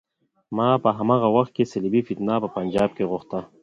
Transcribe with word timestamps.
ما 0.57 0.67
په 0.83 0.89
هماغه 0.97 1.27
وخت 1.35 1.51
کې 1.55 1.69
صلیبي 1.73 2.01
فتنه 2.07 2.35
په 2.43 2.47
پنجاب 2.57 2.89
کې 2.97 3.07
غوښته. 3.11 3.39